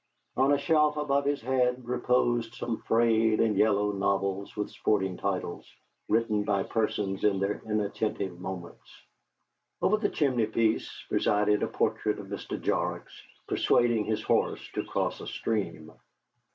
[0.35, 5.71] On a shelf above his head reposed some frayed and yellow novels with sporting titles,
[6.09, 8.91] written by persons in their inattentive moments.
[9.79, 12.59] Over the chimneypiece presided the portrait of Mr.
[12.59, 13.13] Jorrocks
[13.47, 15.91] persuading his horse to cross a stream.